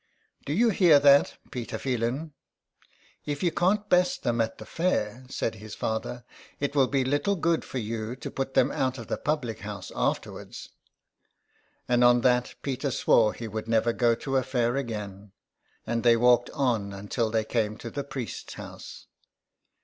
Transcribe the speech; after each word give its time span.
''Do 0.47 0.53
you 0.53 0.69
hear 0.69 0.99
that, 0.99 1.37
Peter 1.51 1.77
Phelan?''" 1.77 2.33
If 3.31 3.43
you 3.43 3.51
can't 3.51 3.87
best 3.87 4.23
them 4.23 4.41
at 4.41 4.57
the 4.57 4.65
fair," 4.65 5.25
said 5.29 5.53
his 5.53 5.75
father* 5.75 6.23
*' 6.41 6.59
it 6.59 6.75
will 6.75 6.87
be 6.87 7.03
little 7.05 7.35
good 7.35 7.63
for 7.63 7.77
you 7.77 8.15
to 8.15 8.31
put 8.31 8.55
them 8.55 8.71
out 8.71 8.97
of 8.97 9.05
the 9.09 9.17
public 9.17 9.59
house 9.59 9.91
afterwards.*' 9.95 10.69
And 11.87 12.03
on 12.03 12.21
that 12.21 12.55
Peter 12.63 12.89
swore 12.89 13.33
he 13.35 13.47
would 13.47 13.67
never 13.67 13.93
go 13.93 14.15
to 14.15 14.37
a 14.37 14.41
fair 14.41 14.75
again, 14.75 15.33
and 15.85 16.01
they 16.01 16.17
walked 16.17 16.49
on 16.49 16.93
until 16.93 17.29
they 17.29 17.43
came 17.45 17.77
to 17.77 17.91
the 17.91 18.03
priest's 18.03 18.55
house. 18.55 19.05